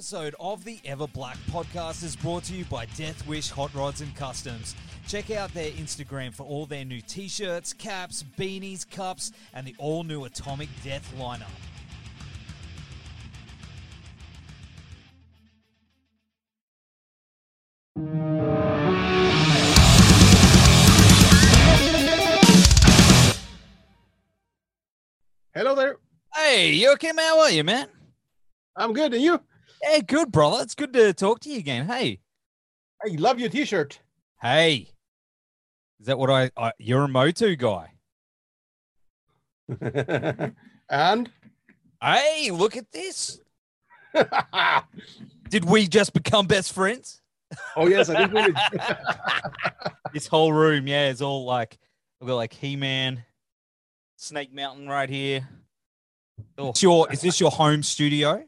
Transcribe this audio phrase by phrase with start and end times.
[0.00, 4.00] Episode of the Ever Black podcast is brought to you by Death Wish Hot Rods
[4.00, 4.74] and Customs.
[5.06, 9.74] Check out their Instagram for all their new t shirts, caps, beanies, cups, and the
[9.76, 11.44] all new Atomic Death lineup.
[25.52, 25.98] Hello there.
[26.34, 27.26] Hey, you okay, man?
[27.26, 27.86] How are you, man?
[28.74, 29.12] I'm good.
[29.12, 29.38] And you?
[29.82, 30.62] Hey, good, brother.
[30.62, 31.86] It's good to talk to you again.
[31.86, 32.20] Hey,
[33.04, 34.00] I love your t-shirt.
[34.42, 34.88] hey.
[36.00, 37.92] Is that what I, I you're a Motu guy?
[40.90, 41.30] and
[42.02, 43.40] Hey, look at this.
[45.50, 47.20] Did we just become best friends?
[47.76, 48.56] oh yes, I think we did.
[50.14, 51.78] this whole room, yeah, is all like
[52.20, 53.24] we've got like He Man,
[54.16, 55.46] Snake Mountain right here.
[56.56, 58.44] Oh, it's your, is this your home studio?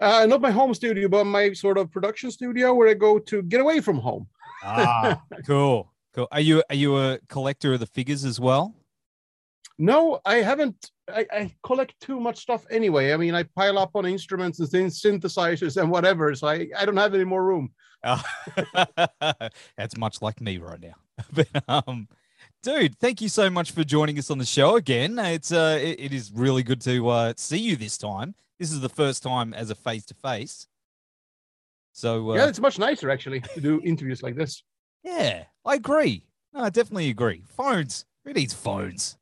[0.00, 3.42] Uh, not my home studio, but my sort of production studio where I go to
[3.42, 4.26] get away from home.
[4.62, 6.28] Ah, cool, cool.
[6.32, 8.74] Are you are you a collector of the figures as well?
[9.78, 10.90] No, I haven't.
[11.08, 13.12] I, I collect too much stuff anyway.
[13.12, 16.34] I mean, I pile up on instruments and things, synthesizers and whatever.
[16.34, 17.70] So I, I don't have any more room.
[18.04, 18.22] Oh,
[19.76, 20.94] that's much like me right now.
[21.32, 22.08] but um,
[22.62, 25.18] dude, thank you so much for joining us on the show again.
[25.18, 28.34] It's uh, it, it is really good to uh, see you this time.
[28.58, 30.66] This is the first time as a face to face.
[31.92, 34.62] So uh, Yeah, it's much nicer actually to do interviews like this.
[35.04, 36.24] Yeah, I agree.
[36.52, 37.42] No, I definitely agree.
[37.56, 38.04] Phones.
[38.24, 39.16] Who needs phones?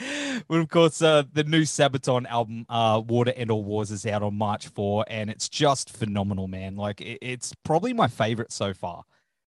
[0.48, 4.04] well, of course, uh, the new Sabaton album, uh, War to End All Wars, is
[4.06, 6.76] out on March 4, and it's just phenomenal, man.
[6.76, 9.04] Like, it, it's probably my favorite so far.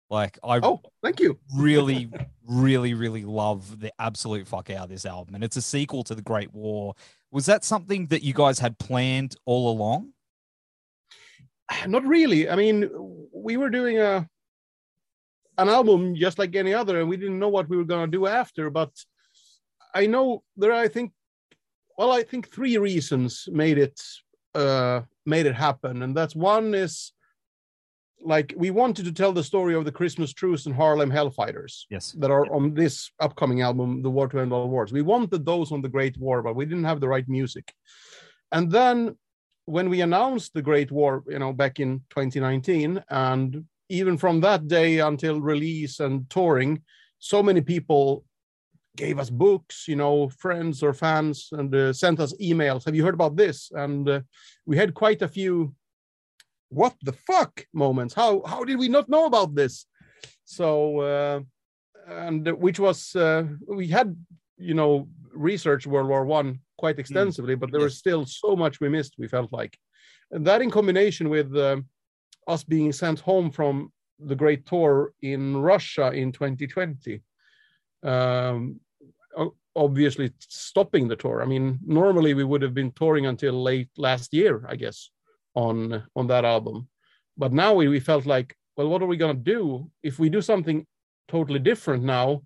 [0.10, 1.40] Like, I Oh, thank you.
[1.56, 2.12] really,
[2.48, 5.36] really, really love the absolute fuck out of this album.
[5.36, 6.96] And it's a sequel to The Great War.
[7.32, 10.12] Was that something that you guys had planned all along?
[11.88, 12.50] Not really.
[12.50, 12.90] I mean,
[13.34, 14.28] we were doing a
[15.58, 18.28] an album just like any other, and we didn't know what we were gonna do
[18.28, 18.70] after.
[18.70, 18.92] But
[19.94, 21.12] I know there are, I think,
[21.98, 24.00] well, I think three reasons made it
[24.56, 27.14] uh, made it happen, and that's one is
[28.24, 32.12] like we wanted to tell the story of the Christmas truce and Harlem Hellfighters Yes.
[32.20, 34.92] that are on this upcoming album, The War to End All Wars.
[34.92, 37.74] We wanted those on the Great War, but we didn't have the right music.
[38.52, 39.18] And then
[39.66, 44.68] when we announced the Great War, you know, back in 2019, and even from that
[44.68, 46.82] day until release and touring,
[47.20, 48.24] so many people
[48.98, 52.84] gave us books, you know, friends or fans, and uh, sent us emails.
[52.86, 53.72] Have you heard about this?
[53.74, 54.22] And uh,
[54.66, 55.74] we had quite a few
[56.72, 58.14] what the fuck moments.
[58.14, 59.86] How how did we not know about this?
[60.46, 61.40] So uh,
[62.08, 64.16] and which was uh, we had
[64.58, 68.90] you know researched World War One quite extensively, but there was still so much we
[68.90, 69.16] missed.
[69.18, 69.78] We felt like,
[70.32, 71.86] and that in combination with um
[72.48, 77.22] us being sent home from the Great Tour in Russia in 2020,
[78.04, 78.80] um,
[79.76, 81.42] obviously stopping the tour.
[81.42, 85.10] I mean, normally we would have been touring until late last year, I guess,
[85.56, 86.88] on on that album,
[87.38, 90.42] but now we, we felt like, well, what are we gonna do if we do
[90.42, 90.86] something
[91.28, 92.44] totally different now?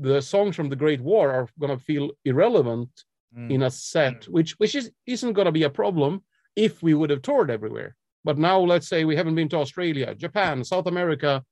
[0.00, 2.90] The songs from the Great War are gonna feel irrelevant
[3.36, 3.50] Mm.
[3.50, 6.22] in a set, which which is isn't going to be a problem
[6.56, 7.94] if we would have toured everywhere.
[8.24, 11.44] But now, let's say we haven't been to Australia, Japan, South America,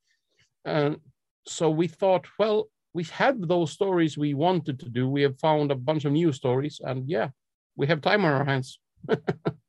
[0.65, 0.97] and
[1.45, 5.07] so we thought, well, we had those stories we wanted to do.
[5.07, 7.29] We have found a bunch of new stories, and yeah,
[7.75, 8.79] we have time on our hands.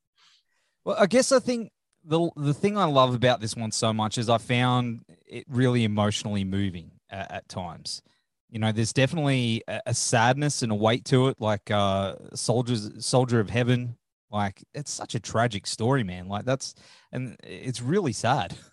[0.88, 1.70] Well, I guess I think
[2.02, 5.84] the the thing I love about this one so much is I found it really
[5.84, 8.00] emotionally moving at, at times.
[8.48, 13.04] You know, there's definitely a, a sadness and a weight to it, like uh, soldiers,
[13.04, 13.98] soldier of heaven.
[14.30, 16.26] Like it's such a tragic story, man.
[16.26, 16.74] Like that's
[17.12, 18.56] and it's really sad.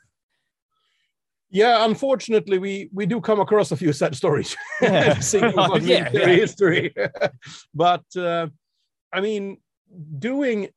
[1.51, 4.57] Yeah, unfortunately, we we do come across a few sad stories.
[4.81, 5.19] Yeah.
[5.33, 6.27] About Yeah, yeah.
[6.27, 6.93] history,
[7.73, 8.47] but uh,
[9.13, 9.57] I mean,
[10.19, 10.69] doing.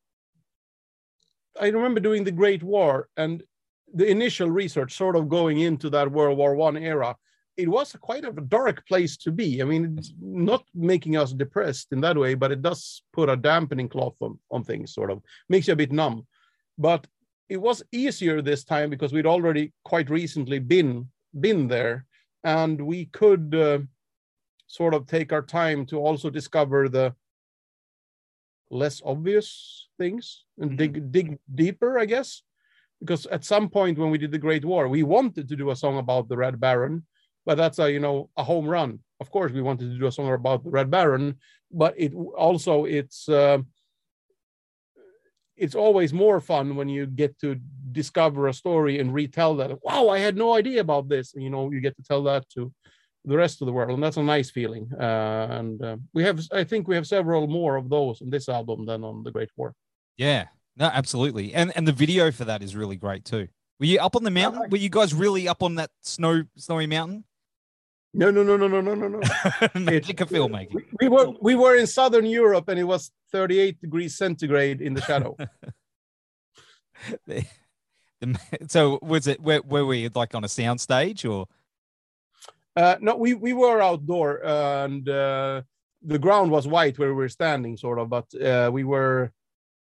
[1.59, 3.43] I remember doing the Great War and
[3.93, 7.15] the initial research, sort of going into that World War One era.
[7.59, 9.61] it was quite a dark place to be.
[9.61, 13.89] I mean, not making us depressed in that way, but it does put a dampening
[13.89, 16.25] cloth on, on things, sort of makes you a bit numb.
[16.77, 17.05] But
[17.49, 21.09] it was easier this time because we'd already quite recently been
[21.41, 22.05] been there,
[22.45, 23.79] and we could uh,
[24.67, 27.13] sort of take our time to also discover the
[28.71, 32.43] less obvious things and dig dig deeper, I guess.
[32.99, 35.75] Because at some point when we did the Great War, we wanted to do a
[35.75, 37.05] song about the Red Baron,
[37.45, 38.99] but that's a you know a home run.
[39.19, 41.37] Of course, we wanted to do a song about the Red Baron,
[41.71, 43.59] but it also it's uh,
[45.59, 47.59] it's always more fun when you get to
[47.91, 49.83] discover a story and retell that.
[49.83, 51.33] Wow, I had no idea about this.
[51.33, 52.71] And, you know, you get to tell that to
[53.29, 54.89] the rest of the world, and that's a nice feeling.
[54.99, 58.49] Uh, and uh, we have, I think, we have several more of those on this
[58.49, 59.73] album than on the Great War.
[60.17, 63.47] Yeah, no, absolutely, and and the video for that is really great too.
[63.79, 64.69] Were you up on the mountain?
[64.69, 67.23] Were you guys really up on that snow snowy mountain?
[68.13, 69.19] No, no, no, no, no, no, no, no.
[69.79, 70.73] Magic of filmmaking.
[70.73, 74.95] We, we were we were in southern Europe, and it was 38 degrees centigrade in
[74.95, 75.37] the shadow.
[77.27, 77.45] the,
[78.19, 81.45] the, so was it where were we like on a sound stage or?
[82.79, 85.61] Uh, no, we we were outdoor, and uh,
[86.01, 88.07] the ground was white where we were standing, sort of.
[88.09, 89.33] But uh, we were,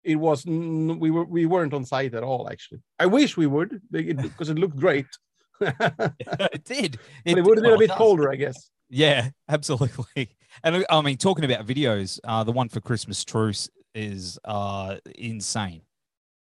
[0.02, 2.50] it was we were we weren't on site at all.
[2.50, 5.06] Actually, I wish we would because it, it looked great.
[5.60, 6.98] it did.
[7.24, 8.70] It, it would have been a bit colder, I guess.
[8.90, 10.36] Yeah, absolutely.
[10.62, 15.82] And I mean, talking about videos, uh, the one for Christmas Truce is uh, insane.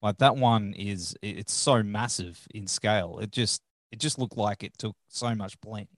[0.02, 3.18] Like that one is, it's so massive in scale.
[3.20, 3.60] It just,
[3.90, 5.88] it just looked like it took so much planning.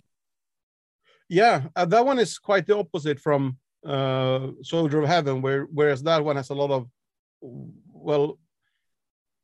[1.31, 3.56] Yeah, uh, that one is quite the opposite from
[3.87, 6.88] uh, Soldier of Heaven, where whereas that one has a lot of,
[7.41, 8.37] well,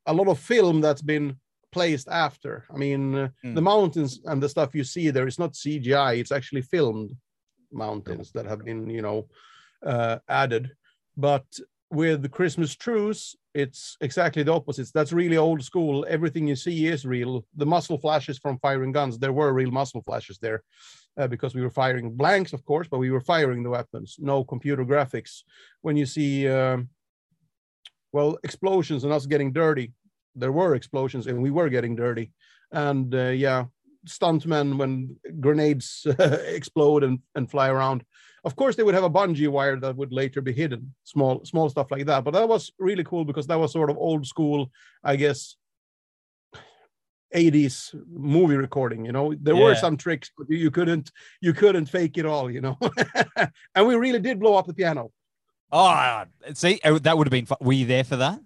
[0.04, 1.36] a lot of film that's been
[1.70, 2.64] placed after.
[2.74, 3.54] I mean, uh, mm.
[3.54, 7.16] the mountains and the stuff you see there is not CGI; it's actually filmed
[7.70, 9.28] mountains that have been, you know,
[9.84, 10.72] uh, added.
[11.16, 11.46] But
[11.92, 14.90] with Christmas truce, it's exactly the opposite.
[14.92, 16.04] That's really old school.
[16.08, 17.44] Everything you see is real.
[17.54, 20.64] The muzzle flashes from firing guns, there were real muzzle flashes there.
[21.18, 24.16] Uh, because we were firing blanks, of course, but we were firing the weapons.
[24.18, 25.44] No computer graphics.
[25.80, 26.90] When you see, um,
[28.12, 29.92] well, explosions and us getting dirty,
[30.34, 32.32] there were explosions and we were getting dirty.
[32.70, 33.64] And uh, yeah,
[34.06, 38.04] stuntmen when grenades explode and, and fly around.
[38.44, 41.68] Of course, they would have a bungee wire that would later be hidden, small small
[41.68, 42.22] stuff like that.
[42.22, 44.70] But that was really cool because that was sort of old school,
[45.02, 45.56] I guess,
[47.36, 49.62] 80s movie recording you know there yeah.
[49.62, 51.10] were some tricks but you couldn't
[51.40, 52.78] you couldn't fake it all you know
[53.74, 55.12] and we really did blow up the piano
[55.70, 56.24] oh
[56.54, 57.58] see oh, that would have been fun.
[57.60, 58.40] were you there for that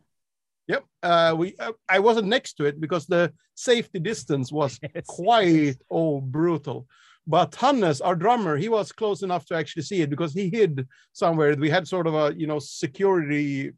[0.71, 0.85] Yep.
[1.03, 5.05] Uh, we uh, I wasn't next to it because the safety distance was yes.
[5.05, 6.87] quite oh brutal.
[7.27, 10.87] But Hannes, our drummer, he was close enough to actually see it because he hid
[11.13, 11.57] somewhere.
[11.57, 13.73] We had sort of a you know security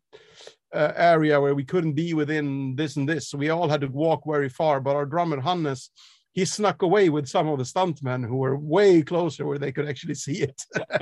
[0.72, 3.28] uh, area where we couldn't be within this and this.
[3.28, 4.80] So we all had to walk very far.
[4.80, 5.90] But our drummer Hannes,
[6.32, 9.88] he snuck away with some of the stuntmen who were way closer where they could
[9.88, 10.62] actually see it.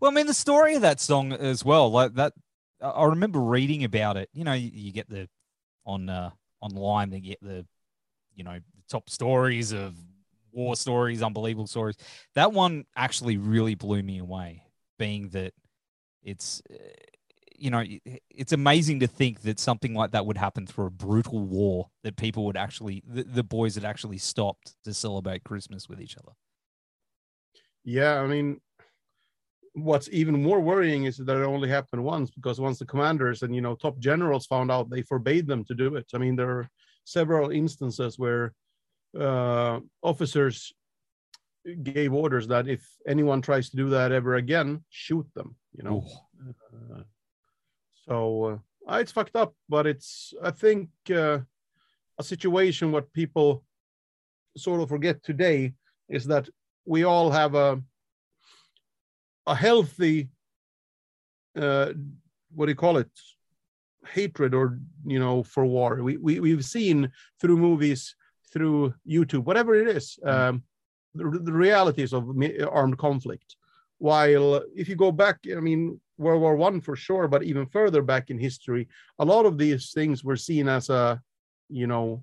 [0.00, 2.34] well, I mean, the story of that song as well, like that
[2.80, 4.28] I remember reading about it.
[4.32, 5.28] You know, you, you get the
[5.84, 7.66] on uh, online, they get the
[8.34, 8.58] you know
[8.88, 9.94] top stories of
[10.52, 11.96] war stories, unbelievable stories.
[12.34, 14.64] That one actually really blew me away,
[14.98, 15.54] being that
[16.22, 16.62] it's
[17.58, 17.84] you know
[18.30, 22.16] it's amazing to think that something like that would happen through a brutal war that
[22.16, 26.32] people would actually the, the boys had actually stopped to celebrate Christmas with each other.
[27.84, 28.60] Yeah, I mean,
[29.74, 33.54] what's even more worrying is that it only happened once because once the commanders and
[33.54, 36.06] you know top generals found out they forbade them to do it.
[36.14, 36.70] I mean there are
[37.04, 38.54] several instances where
[39.18, 40.72] uh, officers
[41.82, 45.98] gave orders that if anyone tries to do that ever again shoot them you know?
[45.98, 46.08] Uh,
[48.08, 51.38] so uh, it's fucked up but it's i think uh,
[52.18, 53.64] a situation what people
[54.56, 55.72] sort of forget today
[56.08, 56.48] is that
[56.84, 57.80] we all have a
[59.46, 60.28] a healthy
[61.56, 61.92] uh,
[62.54, 63.10] what do you call it?
[64.06, 66.02] Hatred or you know for war.
[66.02, 67.10] We, we we've seen
[67.40, 68.14] through movies
[68.52, 70.30] through youtube whatever it is mm.
[70.30, 70.62] um,
[71.14, 72.30] the, the realities of
[72.70, 73.56] armed conflict.
[73.98, 78.02] While if you go back i mean world war one for sure but even further
[78.02, 81.20] back in history a lot of these things were seen as a
[81.68, 82.22] you know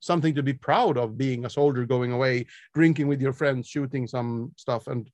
[0.00, 4.06] something to be proud of being a soldier going away drinking with your friends shooting
[4.06, 5.10] some stuff and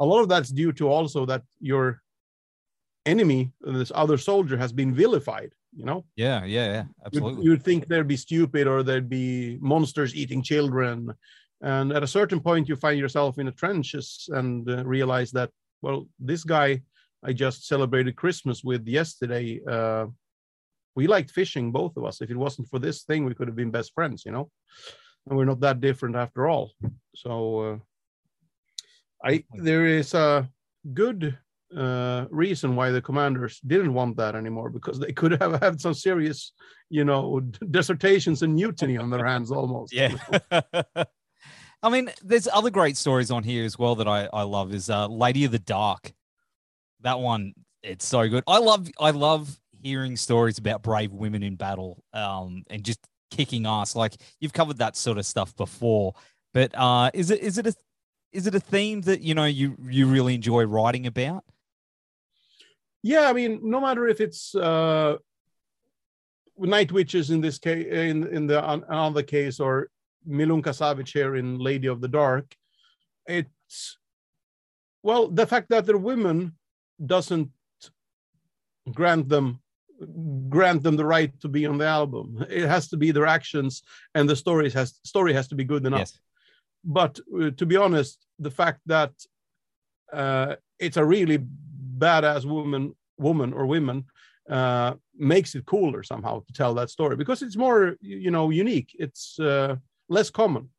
[0.00, 2.02] a lot of that's due to also that your
[3.06, 5.52] enemy, this other soldier, has been vilified.
[5.76, 6.04] You know.
[6.16, 7.44] Yeah, yeah, yeah, absolutely.
[7.44, 11.14] You'd, you'd think they'd be stupid or there'd be monsters eating children,
[11.60, 15.50] and at a certain point you find yourself in the trenches and uh, realize that
[15.82, 16.82] well this guy
[17.24, 20.06] i just celebrated christmas with yesterday uh,
[20.96, 22.20] we liked fishing both of us.
[22.20, 24.50] If it wasn't for this thing we could have been best friends you know?
[25.26, 26.72] And we're not that different after all.
[27.14, 27.76] So uh,
[29.22, 30.48] i there is a
[30.94, 31.36] good
[31.76, 35.94] uh, reason why the commanders didn't want that anymore because they could have had some
[35.94, 36.52] serious
[36.88, 39.92] you know dissertations and mutiny on their hands almost.
[39.92, 40.14] Yeah.
[41.82, 44.74] I mean, there's other great stories on here as well that I, I love.
[44.74, 46.12] Is uh, Lady of the Dark.
[47.02, 48.44] That one, it's so good.
[48.46, 53.66] I love I love hearing stories about brave women in battle, um, and just kicking
[53.66, 53.96] ass.
[53.96, 56.14] Like you've covered that sort of stuff before,
[56.52, 57.74] but uh, is it is it a
[58.32, 61.44] is it a theme that you know you you really enjoy writing about?
[63.02, 65.16] Yeah, I mean, no matter if it's uh,
[66.58, 69.88] night witches in this case, in in the other case, or
[70.28, 72.54] Milunka Savic here in Lady of the Dark,
[73.26, 73.96] it's
[75.02, 76.56] well the fact that they're women
[77.04, 77.50] doesn't
[78.92, 79.60] grant them
[80.48, 82.44] grant them the right to be on the album.
[82.48, 83.82] It has to be their actions,
[84.14, 86.00] and the story has story has to be good enough.
[86.00, 86.18] Yes.
[86.84, 89.12] But uh, to be honest, the fact that
[90.12, 91.38] uh, it's a really
[91.98, 94.06] badass woman, woman or women,
[94.48, 98.96] uh, makes it cooler somehow to tell that story because it's more, you know, unique.
[98.98, 99.76] It's uh,
[100.08, 100.70] less common.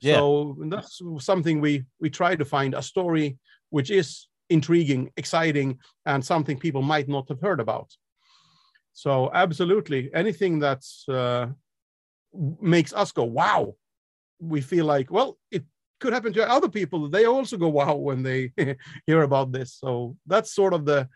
[0.00, 0.16] Yeah.
[0.16, 3.38] So that's something we we try to find a story
[3.70, 7.90] which is intriguing, exciting, and something people might not have heard about.
[8.92, 11.48] So absolutely, anything that's uh,
[12.60, 13.74] makes us go wow,
[14.40, 15.64] we feel like well, it
[16.00, 17.08] could happen to other people.
[17.08, 18.52] They also go wow when they
[19.06, 19.74] hear about this.
[19.74, 21.08] So that's sort of the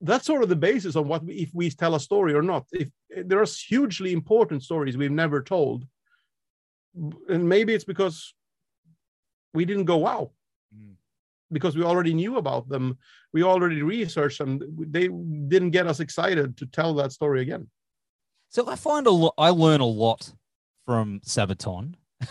[0.00, 2.66] that's sort of the basis of what we, if we tell a story or not.
[2.72, 2.90] If
[3.24, 5.86] there are hugely important stories we've never told,
[7.28, 8.34] and maybe it's because
[9.54, 10.30] we didn't go wow.
[11.52, 12.98] Because we already knew about them.
[13.32, 14.60] We already researched them.
[14.78, 17.68] They didn't get us excited to tell that story again.
[18.48, 20.32] So i find a lot i learn a lot
[20.84, 21.94] from sabaton.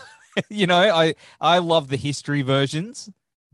[0.50, 3.10] You know i i love the history versions.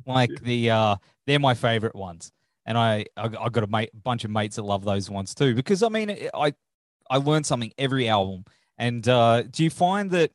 [0.06, 0.96] Like the uh
[1.26, 2.32] they're my favorite ones.
[2.66, 5.56] And i i, I got a mate, bunch of mates that love those ones too.
[5.56, 6.54] Because i mean i
[7.10, 8.44] i learn something every album.
[8.78, 10.32] And uh do you find that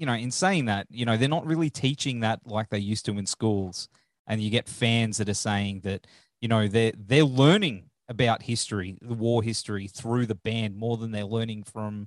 [0.00, 3.04] you know, in saying that, you know, they're not really teaching that like they used
[3.04, 3.90] to in schools.
[4.30, 6.06] And you get fans that are saying that,
[6.40, 11.10] you know, they're they're learning about history, the war history through the band more than
[11.10, 12.06] they're learning from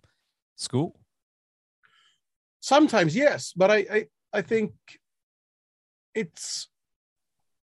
[0.55, 0.97] school.
[2.61, 4.71] Sometimes, yes, but I I, I think
[6.15, 6.69] it's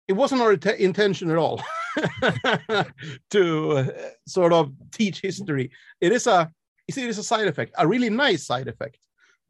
[0.07, 1.61] it wasn't our intention at all
[3.31, 3.87] to uh,
[4.29, 5.73] sort of teach history.
[6.01, 6.49] It is a
[6.87, 8.99] it is a side effect, a really nice side effect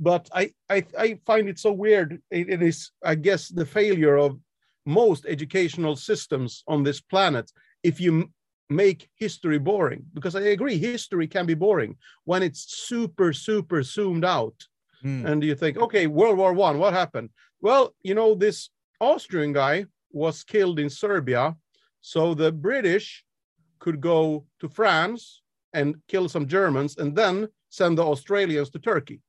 [0.00, 2.20] but I, I, I find it so weird.
[2.30, 4.38] It, it is, I guess, the failure of
[4.86, 7.50] most educational systems on this planet.
[7.82, 8.30] If you
[8.68, 14.24] make history boring, because I agree, history can be boring when it's super, super zoomed
[14.24, 14.54] out.
[15.04, 15.26] Mm.
[15.26, 17.30] And you think, okay, World War One, what happened?
[17.60, 21.56] Well, you know, this Austrian guy was killed in Serbia,
[22.00, 23.24] so the British
[23.78, 25.42] could go to France
[25.74, 29.20] and kill some Germans, and then send the Australians to Turkey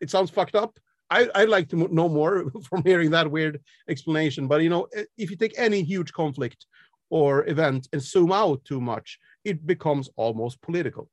[0.00, 0.78] it sounds fucked up.
[1.10, 4.46] I, I'd like to know more from hearing that weird explanation.
[4.46, 4.86] But you know,
[5.18, 6.66] if you take any huge conflict
[7.10, 11.10] or event and zoom out too much, it becomes almost political.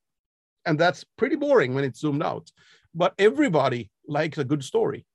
[0.65, 2.51] And that's pretty boring when it's zoomed out.
[2.93, 5.05] But everybody likes a good story.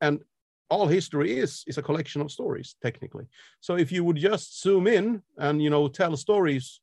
[0.00, 0.20] And
[0.68, 3.26] all history is is a collection of stories, technically.
[3.60, 6.80] So if you would just zoom in and you know tell stories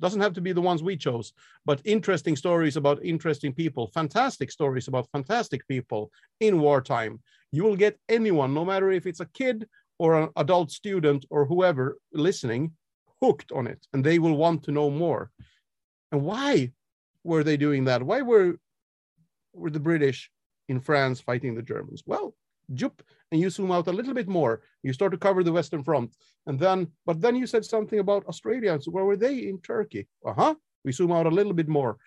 [0.00, 1.32] doesn't have to be the ones we chose
[1.64, 7.20] but interesting stories about interesting people fantastic stories about fantastic people in wartime.
[7.52, 9.66] You will get anyone no matter if it's a kid
[9.98, 12.72] or an adult student or whoever listening
[13.20, 15.30] hooked on it and they will want to know more.
[16.12, 16.72] And why
[17.24, 18.02] were they doing that?
[18.02, 18.58] Why were
[19.52, 20.30] were the british
[20.68, 22.02] in france fighting the germans?
[22.06, 22.34] Well
[22.74, 24.62] jup, and you zoom out a little bit more.
[24.82, 26.14] You start to cover the Western Front.
[26.46, 28.88] And then, but then you said something about Australians.
[28.88, 30.08] Where were they in Turkey?
[30.24, 30.54] Uh-huh.
[30.84, 31.98] We zoom out a little bit more.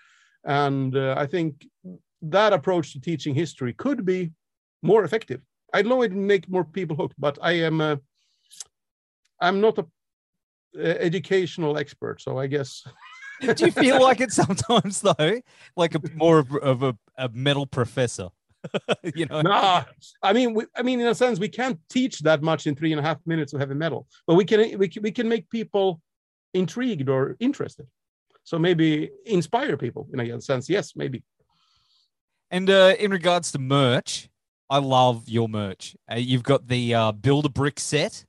[0.44, 1.68] And uh, I think
[2.24, 4.32] that approach to teaching history could be
[4.82, 5.41] more effective.
[5.74, 7.96] I know it make more people hooked, but I am uh,
[9.39, 9.86] I'm not a,
[10.77, 12.84] a educational expert, so I guess.
[13.41, 15.41] Do you feel like it sometimes though,
[15.75, 18.30] like a more of, of a, a metal professor?
[19.15, 19.84] you know nah,
[20.22, 22.91] i mean we, i mean in a sense we can't teach that much in three
[22.91, 25.50] and a half minutes of heavy metal but we can we can, we can make
[25.50, 26.00] people
[26.53, 27.88] intrigued or interested
[28.44, 31.24] so maybe inspire people in a sense yes maybe
[32.51, 34.30] and uh, in regards to merch
[34.72, 35.98] I love your merch.
[36.10, 38.25] Uh, you've got the uh, build a brick set,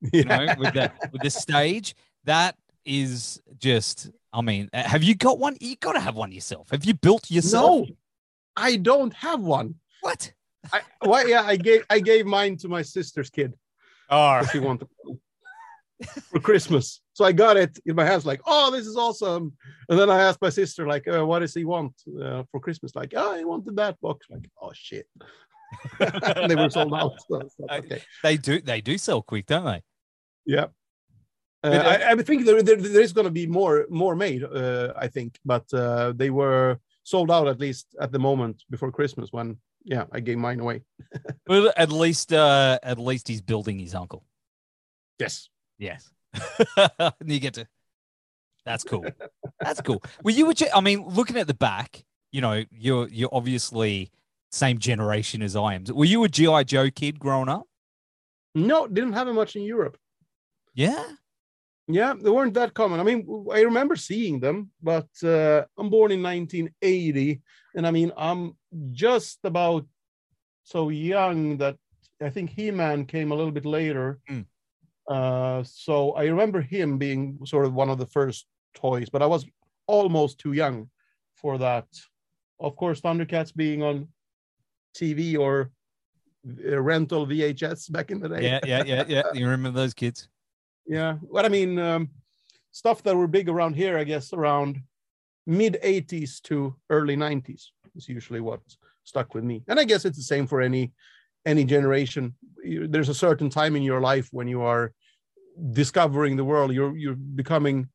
[0.00, 1.94] you know, with the with the stage.
[2.24, 4.10] That is just.
[4.32, 5.58] I mean, uh, have you got one?
[5.60, 6.70] You got to have one yourself.
[6.70, 7.88] Have you built yourself?
[7.88, 7.94] No,
[8.60, 9.76] I don't have one.
[10.02, 10.32] What?
[10.72, 13.54] I, well, yeah, I gave I gave mine to my sister's kid.
[14.10, 14.88] Oh, She wanted
[16.30, 18.26] for Christmas, so I got it in my hands.
[18.26, 19.52] Like, oh, this is awesome!
[19.88, 22.94] And then I asked my sister, like, uh, what does he want uh, for Christmas?
[22.94, 24.26] Like, oh, he wanted that box.
[24.30, 25.06] Like, oh shit!
[26.48, 27.14] they were sold out.
[27.28, 28.60] So, so, okay, they do.
[28.60, 29.82] They do sell quick, don't they?
[30.46, 30.66] yeah.
[31.62, 34.16] Uh, But, uh, I, I think there, there, there is going to be more more
[34.16, 34.42] made.
[34.44, 38.90] Uh, I think, but uh, they were sold out at least at the moment before
[38.90, 39.32] Christmas.
[39.32, 40.82] When yeah, I gave mine away.
[41.48, 44.24] Well, at least, uh, at least he's building his uncle.
[45.18, 45.48] Yes.
[45.78, 46.08] Yes.
[46.76, 47.66] and you get to.
[48.64, 49.04] That's cool.
[49.58, 50.00] That's cool.
[50.22, 50.54] Well, you were.
[50.72, 54.12] I mean, looking at the back, you know, you're you're obviously
[54.52, 55.84] same generation as I am.
[55.92, 57.66] Were you a GI Joe kid growing up?
[58.54, 59.96] No, didn't have it much in Europe.
[60.74, 61.04] Yeah.
[61.92, 63.00] Yeah, they weren't that common.
[63.00, 67.40] I mean, I remember seeing them, but uh, I'm born in 1980,
[67.74, 68.56] and I mean, I'm
[68.92, 69.86] just about
[70.64, 71.76] so young that
[72.22, 74.20] I think He-Man came a little bit later.
[74.30, 74.46] Mm.
[75.08, 79.26] Uh, so I remember him being sort of one of the first toys, but I
[79.26, 79.46] was
[79.86, 80.88] almost too young
[81.34, 81.86] for that.
[82.60, 84.08] Of course, Thundercats being on
[84.94, 85.70] TV or
[86.46, 88.42] uh, rental VHS back in the day.
[88.42, 88.60] Yeah.
[88.64, 88.84] Yeah.
[88.84, 89.04] Yeah.
[89.08, 89.22] Yeah.
[89.34, 90.28] You remember those kids?
[90.90, 91.14] Yeah.
[91.22, 92.10] What I mean, um,
[92.72, 94.82] stuff that were big around here, I guess, around
[95.46, 98.60] mid 80s to early 90s is usually what
[99.04, 99.62] stuck with me.
[99.68, 100.92] And I guess it's the same for any
[101.46, 102.34] any generation.
[102.64, 104.92] There's a certain time in your life when you are
[105.70, 106.72] discovering the world.
[106.72, 107.88] You're you're becoming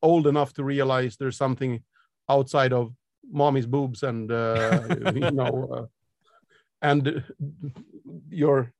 [0.00, 1.82] old enough to realize there's something
[2.28, 2.94] outside of
[3.30, 4.80] mommy's boobs and uh,
[5.12, 5.86] you know uh,
[6.82, 7.24] and
[8.30, 8.72] your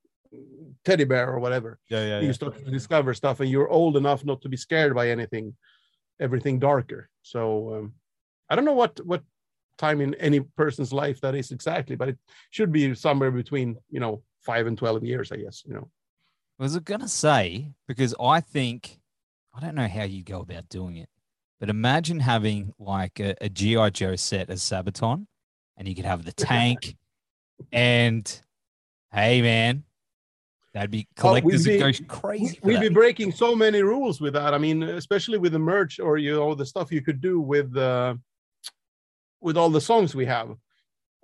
[0.89, 2.05] teddy bear or whatever Yeah.
[2.11, 2.21] Yeah.
[2.27, 5.47] you start to discover stuff and you're old enough not to be scared by anything
[6.27, 7.03] everything darker
[7.33, 7.41] so
[7.75, 7.87] um,
[8.49, 9.23] i don't know what what
[9.77, 12.19] time in any person's life that is exactly but it
[12.51, 15.87] should be somewhere between you know 5 and 12 years i guess you know
[16.59, 18.99] was I gonna say because I think
[19.55, 21.09] I don't know how you go about doing it,
[21.61, 25.27] but imagine having like a, a GI Joe set as Sabaton,
[25.77, 26.97] and you could have the tank,
[27.73, 28.25] and
[29.13, 29.85] hey man,
[30.75, 32.59] that'd be Oh, we'd collectors be- crazy.
[32.63, 36.19] we'd be breaking so many rules with that i mean especially with the merch or
[36.19, 38.15] you know the stuff you could do with uh
[39.41, 40.55] with all the songs we have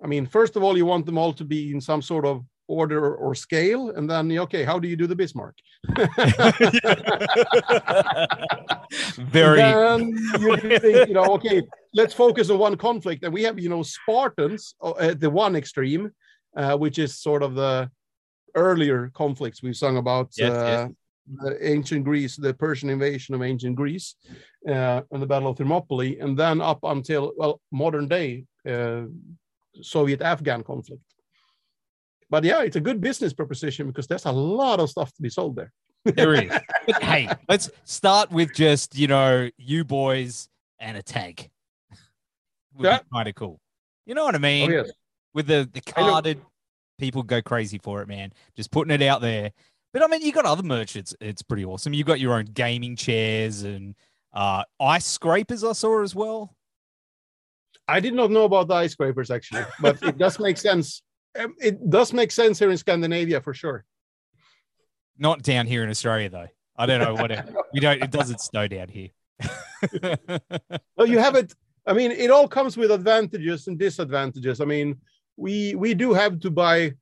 [0.03, 2.43] i mean first of all you want them all to be in some sort of
[2.67, 5.55] order or scale and then okay how do you do the bismarck
[9.17, 9.99] Very then
[10.39, 11.61] you think, you know, okay,
[11.93, 13.23] let's focus on one conflict.
[13.23, 16.11] And we have, you know, Spartans uh, at the one extreme,
[16.55, 17.89] uh, which is sort of the
[18.55, 20.29] earlier conflicts we've sung about.
[20.37, 20.91] Yes, uh, yes.
[21.41, 24.15] The ancient Greece, the Persian invasion of ancient Greece,
[24.69, 29.03] uh, and the Battle of Thermopylae, and then up until well modern day uh,
[29.81, 31.01] Soviet-Afghan conflict.
[32.29, 35.29] But yeah, it's a good business proposition because there's a lot of stuff to be
[35.29, 35.71] sold there.
[36.03, 36.51] there is.
[36.87, 40.47] But hey, let's start with just you know you boys
[40.79, 41.49] and a tank.
[42.75, 42.99] Would Yeah.
[43.11, 43.59] kind of cool.
[44.05, 44.71] You know what I Oh mean?
[44.71, 44.91] yes,
[45.33, 46.39] with the the carded
[46.97, 48.31] people go crazy for it, man.
[48.55, 49.51] Just putting it out there.
[49.93, 50.95] But I mean, you got other merch.
[50.95, 51.93] It's it's pretty awesome.
[51.93, 53.95] You got your own gaming chairs and
[54.33, 55.63] uh, ice scrapers.
[55.63, 56.55] I saw as well.
[57.87, 61.01] I did not know about the ice scrapers actually, but it does make sense.
[61.39, 63.85] Um, It does make sense here in Scandinavia for sure.
[65.17, 66.47] Not down here in Australia though.
[66.75, 68.03] I don't know what it, we don't.
[68.03, 69.09] It doesn't snow down here.
[70.97, 71.53] Well, you have it.
[71.87, 74.59] I mean, it all comes with advantages and disadvantages.
[74.59, 74.99] I mean,
[75.37, 76.93] we we do have to buy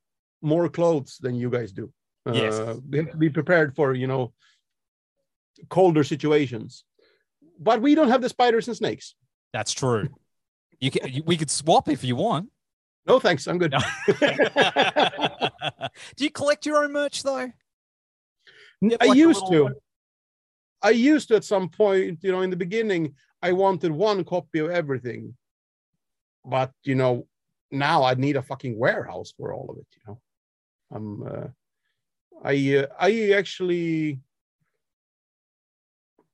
[0.42, 1.92] more clothes than you guys do.
[2.30, 2.54] Yes.
[2.54, 4.32] Uh, we have to be prepared for you know
[5.68, 6.84] colder situations,
[7.58, 9.14] but we don't have the spiders and snakes.
[9.52, 10.08] That's true.
[10.80, 11.08] You can.
[11.12, 12.50] You, we could swap if you want.
[13.06, 13.46] No, thanks.
[13.46, 13.72] I'm good.
[13.72, 13.80] No.
[16.16, 17.36] Do you collect your own merch though?
[17.38, 17.52] Have
[19.00, 19.74] I like used little- to.
[20.82, 24.58] I used to at some point, you know, in the beginning, I wanted one copy
[24.58, 25.34] of everything.
[26.44, 27.26] But, you know,
[27.74, 30.20] now I need a fucking warehouse for all of it, you know.
[30.92, 31.46] I'm, uh,
[32.42, 34.20] I, uh, I actually,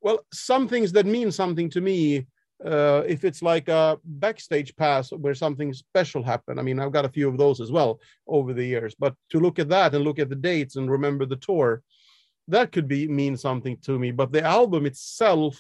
[0.00, 2.26] well, some things that mean something to me,
[2.64, 7.06] uh, if it's like a backstage pass where something special happened, I mean, I've got
[7.06, 8.94] a few of those as well over the years.
[8.98, 11.82] But to look at that and look at the dates and remember the tour,
[12.50, 15.58] that could be mean something to me but the album itself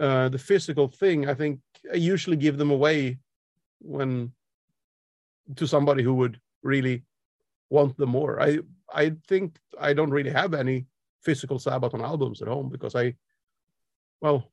[0.00, 1.60] uh the physical thing i think
[1.92, 3.18] i usually give them away
[3.80, 4.32] when
[5.54, 7.04] to somebody who would really
[7.70, 8.40] want them more.
[8.40, 8.58] I
[8.92, 10.86] I think I don't really have any
[11.22, 13.14] physical Sabaton albums at home because I,
[14.20, 14.50] well,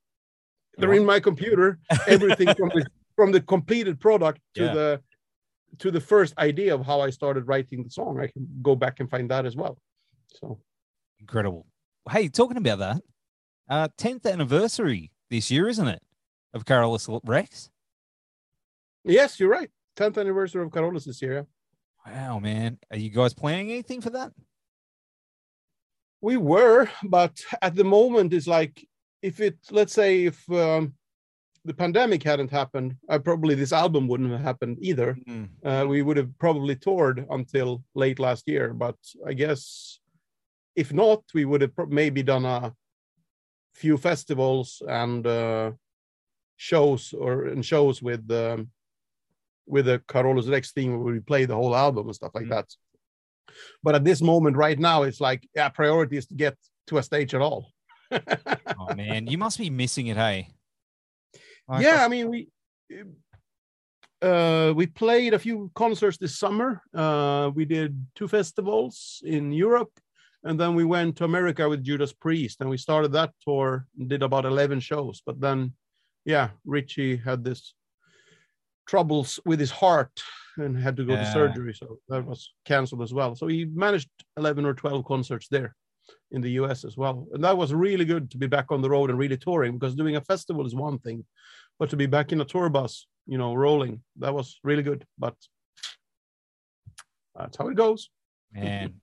[0.78, 1.80] they're in my computer.
[2.08, 4.74] Everything from the from the completed product to Yeah.
[4.74, 5.02] the
[5.80, 8.20] to the first idea of how I started writing the song.
[8.20, 9.78] I can go back and find that as well.
[10.28, 10.60] So
[11.20, 11.66] Incredible.
[12.10, 13.02] Hey, talking about that,
[13.70, 16.02] uh, 10th anniversary this year, isn't it?
[16.54, 17.70] Of Carolus Rex.
[19.06, 19.70] yes, you're right.
[19.98, 21.46] 10th anniversary of Carolus this year.
[22.06, 22.78] Wow, man.
[22.92, 24.32] Are you guys planning anything for that?
[26.22, 28.88] We were, but at the moment, it's like
[29.22, 30.94] if it, let's say, if um,
[31.66, 35.18] the pandemic hadn't happened, uh, probably this album wouldn't have happened either.
[35.64, 40.00] Uh, we would have probably toured until late last year, but I guess
[40.76, 42.74] if not, we would have pro- maybe done a
[43.74, 45.72] few festivals and uh,
[46.58, 48.70] shows or and shows with um,
[49.66, 52.50] with the Carolus Rex theme where we play the whole album and stuff like Mm.
[52.50, 52.68] that.
[53.84, 56.56] But at this moment, right now, it's like yeah, priority is to get
[56.88, 57.72] to a stage at all.
[58.80, 59.28] Oh, man.
[59.28, 60.50] You must be missing it, hey?
[61.68, 62.50] Like, yeah, I mean we
[64.22, 66.82] uh, we played a few concerts this summer.
[66.94, 69.92] Uh, we did two festivals in Europe,
[70.44, 73.86] and then we went to America with Judas Priest, and we started that tour.
[73.98, 75.74] and Did about eleven shows, but then,
[76.26, 77.74] yeah, Richie had this
[78.86, 80.12] troubles with his heart
[80.58, 83.36] and had to go to surgery, so that was canceled as well.
[83.36, 85.76] So he managed eleven or twelve concerts there
[86.32, 87.28] in the US as well.
[87.34, 89.96] And that was really good to be back on the road and really touring because
[89.96, 91.26] doing a festival is one thing,
[91.80, 95.06] but to be back in a tour bus, you know, rolling, that was really good.
[95.18, 95.36] But
[97.36, 98.10] that's how it goes.
[98.52, 98.96] Man,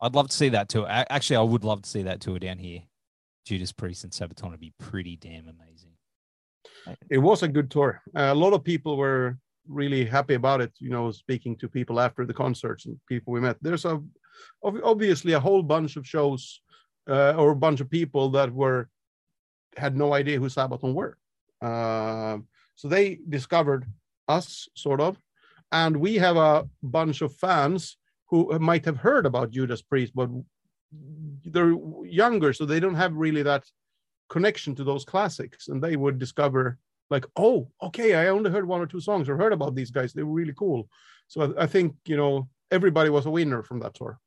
[0.00, 0.86] I'd love to see that tour.
[0.88, 2.82] Actually, I would love to see that tour down here.
[3.44, 5.91] Judas Priest and Sabaton would be pretty damn amazing.
[7.10, 8.00] It was a good tour.
[8.16, 9.36] Uh, a lot of people were
[9.68, 13.40] really happy about it, you know, speaking to people after the concerts and people we
[13.40, 13.56] met.
[13.60, 14.02] There's a
[14.62, 16.60] obviously a whole bunch of shows
[17.08, 18.88] uh, or a bunch of people that were
[19.76, 21.16] had no idea who Sabaton were.
[21.60, 22.38] Uh,
[22.74, 23.86] so they discovered
[24.28, 25.16] us, sort of,
[25.70, 30.30] and we have a bunch of fans who might have heard about Judas Priest, but
[31.44, 33.64] they're younger, so they don't have really that
[34.28, 36.78] connection to those classics, and they would discover
[37.10, 40.12] like, oh, okay, I only heard one or two songs or heard about these guys.
[40.12, 40.88] They were really cool.
[41.28, 44.18] So I, I think you know everybody was a winner from that tour,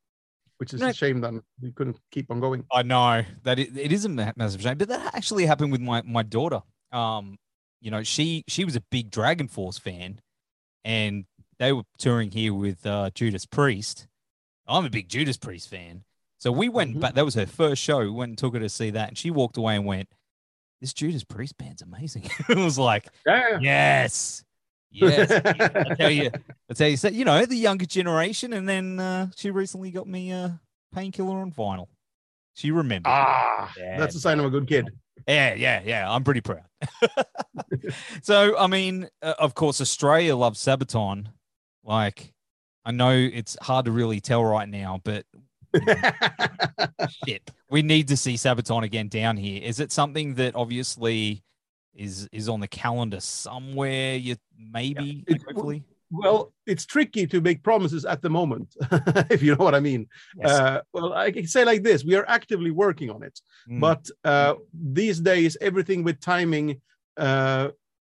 [0.57, 0.89] which is No.
[0.89, 2.63] a shame that we couldn't keep on going.
[2.71, 6.01] I know that it, it is a massive shame, but that actually happened with my
[6.03, 6.61] my daughter.
[6.91, 7.37] Um,
[7.81, 10.19] you know, she she was a big Dragon Force fan,
[10.83, 11.25] and
[11.57, 14.07] they were touring here with uh, Judas Priest.
[14.67, 16.03] I'm a big Judas Priest fan,
[16.45, 16.99] so we went Mhm.
[16.99, 17.15] back.
[17.15, 17.97] That was her first show.
[17.99, 20.07] We went and took her to see that, and she walked away and went,
[20.79, 23.57] "This Judas Priest band's amazing." it was like, Yeah.
[23.59, 24.43] yes,
[24.91, 25.31] yes.
[25.31, 26.29] I tell you,
[26.69, 30.07] I tell you, so, you know, the younger generation, and then uh, she recently got
[30.07, 30.59] me a
[30.93, 31.87] painkiller on vinyl.
[32.53, 33.09] She remembered.
[33.11, 34.89] ah, Yeah, that's a sign of a good kid.
[35.27, 36.09] Yeah, yeah, yeah.
[36.13, 36.63] I'm pretty proud.
[38.21, 41.27] so, I mean, uh, of course, Australia loves Sabaton.
[41.83, 42.33] Like,
[42.85, 45.25] I know it's hard to really tell right now, but
[47.25, 49.61] shit, we need to see Sabaton again down here.
[49.63, 51.43] Is it something that obviously
[51.93, 54.15] is is on the calendar somewhere?
[54.15, 55.83] You maybe, It- hopefully.
[56.11, 58.75] well, it's tricky to make promises at the moment,
[59.29, 60.07] if you know what I mean.
[60.37, 60.51] Yes.
[60.51, 63.39] Uh, well, I can say like this: we are actively working on it.
[63.69, 63.79] Mm.
[63.79, 66.81] but uh, these days everything with timing
[67.17, 67.69] uh,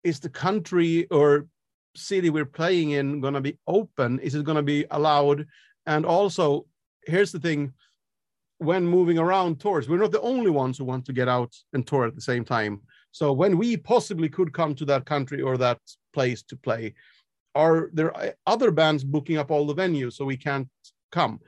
[0.04, 1.46] is the country or
[1.96, 5.44] city we're playing in going to be open is it going to be allowed
[5.86, 6.64] and also
[7.08, 7.72] here's the thing.
[8.58, 11.86] When moving around tours we're not the only ones who want to get out and
[11.86, 12.80] tour at the same time.
[13.12, 15.78] So when we possibly could come to that country or that
[16.12, 16.94] place to play
[17.54, 20.68] are there other bands booking up all the venues so we can't
[21.10, 21.40] come?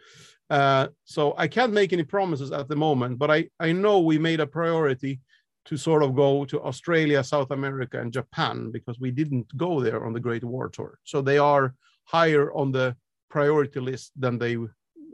[0.49, 4.19] Uh, so I can't make any promises at the moment, but I, I know we
[4.19, 5.21] made a priority
[5.67, 10.05] to sort of go to Australia, South America, and Japan because we didn't go there
[10.05, 10.99] on the Great War Tour.
[11.05, 12.97] So they are higher on the
[13.29, 14.57] priority list than they,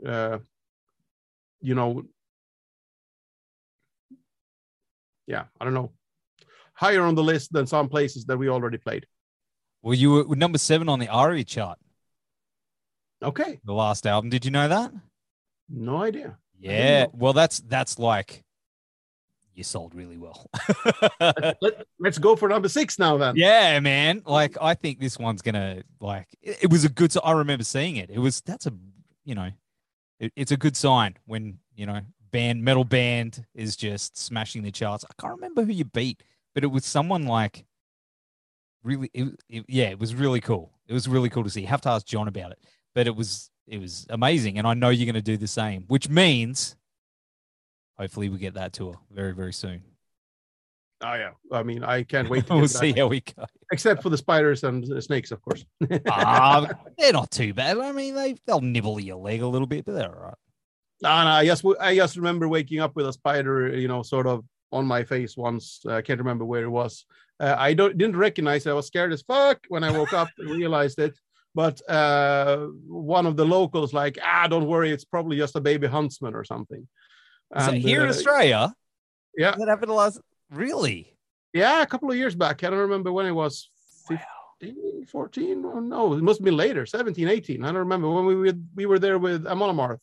[0.05, 0.39] uh,
[1.61, 2.03] you know,
[5.27, 5.91] yeah, I don't know,
[6.73, 9.05] higher on the list than some places that we already played.
[9.81, 11.79] well, you were number seven on the ARIA chart,
[13.23, 14.29] Okay, the last album.
[14.29, 14.91] Did you know that?
[15.69, 16.37] no idea.
[16.59, 17.07] Yeah.
[17.13, 18.43] Well, that's that's like
[19.53, 20.49] you sold really well.
[21.19, 23.35] Let, let's go for number six now then.
[23.35, 24.21] yeah, man.
[24.25, 27.11] Like I think this one's gonna like it, it was a good.
[27.23, 28.09] I remember seeing it.
[28.11, 28.71] It was that's a
[29.25, 29.49] you know,
[30.19, 32.01] it, it's a good sign when you know
[32.31, 35.05] band metal band is just smashing the charts.
[35.09, 37.65] I can't remember who you beat, but it was someone like
[38.83, 39.09] really.
[39.13, 40.71] It, it, yeah, it was really cool.
[40.87, 41.63] It was really cool to see.
[41.63, 42.59] Have to ask John about it,
[42.95, 45.83] but it was it was amazing, and I know you're going to do the same,
[45.87, 46.75] which means
[47.97, 49.83] hopefully we get that tour very very soon.
[51.03, 52.49] Oh yeah, I mean I can't wait.
[52.49, 53.45] we'll see how we go.
[53.71, 55.65] Except for the spiders and the snakes, of course.
[56.07, 57.77] uh, they're not too bad.
[57.77, 60.37] I mean, they they'll nibble your leg a little bit, but they're all right.
[61.01, 64.25] No, no, I just I just remember waking up with a spider, you know, sort
[64.25, 65.81] of on my face once.
[65.87, 67.05] I can't remember where it was.
[67.39, 68.71] Uh, I don't didn't recognize it.
[68.71, 71.15] I was scared as fuck when I woke up and realized it.
[71.53, 75.87] But uh, one of the locals like, ah, don't worry, it's probably just a baby
[75.87, 76.87] huntsman or something.
[77.51, 78.73] And, here uh, in Australia,
[79.35, 80.19] yeah, that happened last.
[80.51, 81.17] Really?
[81.53, 82.63] Yeah, a couple of years back.
[82.63, 83.69] I don't remember when it was.
[84.59, 88.35] 15, 14 or no it must been later 17 18 i don't remember when we
[88.35, 89.99] were, we were there with Amon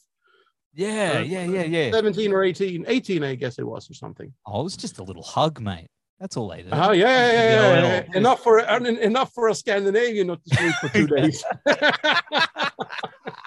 [0.75, 1.93] yeah, yeah, yeah, yeah.
[1.93, 4.33] 17 or 18, 18, I guess it was, or something.
[4.45, 5.89] Oh, it was just a little hug, mate.
[6.19, 6.73] That's all they did.
[6.73, 7.75] Oh, yeah, yeah, yeah.
[7.75, 8.19] yeah, yeah.
[8.19, 11.45] Enough for enough for a Scandinavian not to sleep for two days.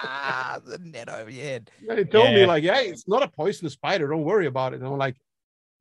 [0.04, 1.72] ah, the net over your head.
[1.88, 4.08] They told me like, yeah, it's not a poisonous spider.
[4.08, 4.78] Don't worry about it.
[4.78, 5.16] And I'm like,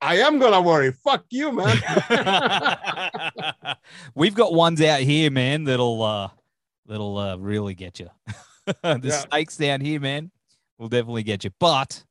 [0.00, 0.92] I am gonna worry.
[0.92, 1.76] Fuck you, man.
[4.14, 6.28] We've got ones out here, man, that'll uh
[6.86, 8.10] that'll uh really get you.
[8.82, 10.30] the snakes down here, man
[10.78, 11.50] will definitely get you.
[11.58, 12.02] But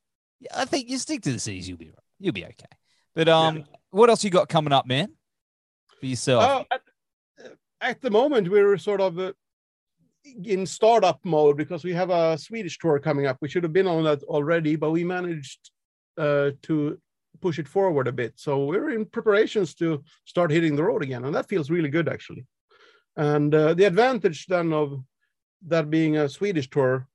[0.54, 1.94] I think you stick to the cities, you'll be right.
[2.18, 2.66] You'll be okay.
[3.14, 3.62] But um, yeah.
[3.90, 5.08] what else you got coming up, man,
[6.00, 6.42] for yourself?
[6.42, 9.32] Uh, at, at, the moment, we're sort of uh,
[10.44, 13.38] in startup mode because we have a Swedish tour coming up.
[13.40, 15.70] We should have been on that already, but we managed
[16.18, 16.98] uh, to
[17.40, 18.32] push it forward a bit.
[18.36, 22.08] So we're in preparations to start hitting the road again, and that feels really good
[22.08, 22.46] actually.
[23.16, 25.02] And uh, the advantage then of
[25.66, 27.08] that being a Swedish tour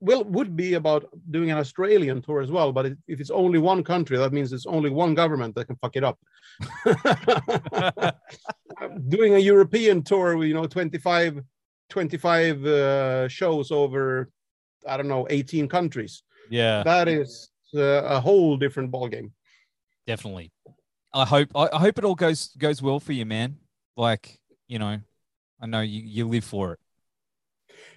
[0.00, 2.72] will would be about doing an Australian tour as well.
[2.72, 5.96] But if it's only one country, that means it's only one government that can fuck
[5.96, 6.18] it up.
[9.08, 11.42] doing a European tour, you know, 25,
[11.88, 14.30] 25 uh, shows over,
[14.86, 16.22] I don't know, 18 countries.
[16.48, 19.30] Yeah, that is uh, a whole different ballgame.
[20.10, 20.50] Definitely.
[21.12, 23.56] I hope I, I hope it all goes goes well for you, man.
[23.96, 24.98] Like you know,
[25.60, 26.78] I know you you live for it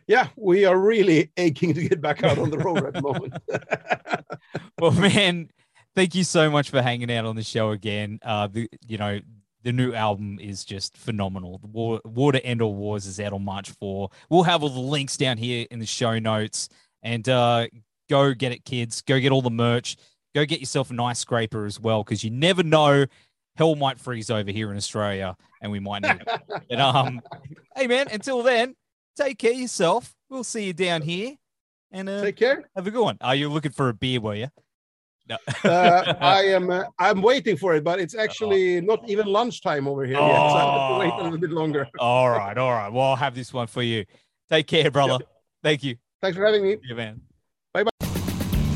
[0.08, 3.34] yeah, we are really aching to get back out on the road at the moment.
[4.80, 5.49] well, man,
[5.95, 8.19] thank you so much for hanging out on the show again.
[8.23, 9.19] Uh, the you know
[9.63, 11.58] the new album is just phenomenal.
[11.60, 14.10] The War, War to End All Wars is out on March 4.
[14.30, 16.67] We'll have all the links down here in the show notes.
[17.02, 17.67] And uh,
[18.10, 19.02] go get it, kids.
[19.02, 19.95] Go get all the merch.
[20.36, 23.06] Go get yourself a nice scraper as well, because you never know.
[23.56, 26.41] Hell might freeze over here in Australia, and we might need it.
[26.72, 27.22] and, um,
[27.76, 28.76] hey, man, until then,
[29.15, 30.13] take care of yourself.
[30.30, 31.36] We'll see you down here.
[31.91, 32.67] And uh, take care.
[32.76, 33.17] Have a good one.
[33.22, 34.19] Are you looking for a beer?
[34.19, 34.48] Were you?
[35.30, 35.38] No.
[35.63, 36.69] uh, I am.
[36.69, 40.28] Uh, I'm waiting for it, but it's actually not even lunchtime over here oh.
[40.28, 40.36] yet.
[40.36, 41.88] So I have to wait a little bit longer.
[42.00, 42.91] all right, all right.
[42.91, 44.06] Well, I'll have this one for you.
[44.50, 45.13] Take care, brother.
[45.13, 45.30] Yep.
[45.62, 45.96] Thank you.
[46.22, 46.78] Thanks for having me.
[46.84, 47.22] Yeah, man.
[47.74, 48.08] Bye bye.